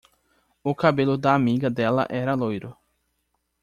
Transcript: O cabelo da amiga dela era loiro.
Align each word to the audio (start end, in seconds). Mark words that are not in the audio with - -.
O 0.63 0.73
cabelo 0.75 1.15
da 1.15 1.35
amiga 1.35 1.69
dela 1.69 2.07
era 2.09 2.33
loiro. 2.33 2.75